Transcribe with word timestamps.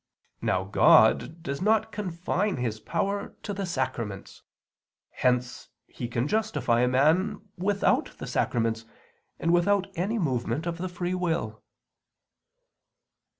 Now 0.41 0.63
God 0.63 1.43
does 1.43 1.61
not 1.61 1.91
confine 1.91 2.57
His 2.57 2.79
power 2.79 3.35
to 3.43 3.53
the 3.53 3.67
sacraments. 3.67 4.41
Hence 5.11 5.69
He 5.85 6.07
can 6.07 6.27
justify 6.27 6.79
a 6.81 6.87
man 6.87 7.39
without 7.55 8.17
the 8.17 8.25
sacraments, 8.25 8.85
and 9.37 9.53
without 9.53 9.91
any 9.95 10.17
movement 10.17 10.65
of 10.65 10.79
the 10.79 10.89
free 10.89 11.13
will. 11.13 11.61